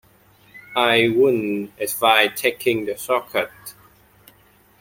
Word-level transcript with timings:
I 0.75 1.09
wouldn't 1.09 1.79
advise 1.79 2.31
taking 2.35 2.85
the 2.85 2.97
shortcut 2.97 3.51